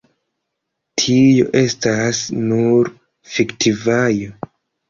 Tio 1.01 1.51
estas 1.61 2.23
nur 2.47 2.93
fiktivaĵo. 3.37 4.35